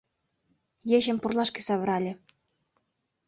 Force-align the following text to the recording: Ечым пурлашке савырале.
Ечым 0.97 1.17
пурлашке 1.21 1.61
савырале. 1.67 2.11